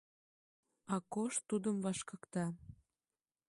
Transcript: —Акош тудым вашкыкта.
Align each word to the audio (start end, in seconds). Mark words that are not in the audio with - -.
—Акош 0.95 1.33
тудым 1.49 1.75
вашкыкта. 1.83 2.45